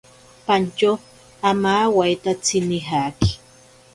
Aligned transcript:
Pantyo 0.45 0.91
amawaitatsi 1.49 2.57
nijaki. 2.69 3.31